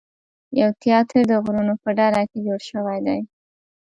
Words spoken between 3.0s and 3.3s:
دی.